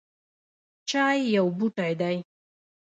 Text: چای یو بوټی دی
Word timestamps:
چای 0.89 1.17
یو 1.35 1.45
بوټی 1.57 1.93
دی 2.01 2.17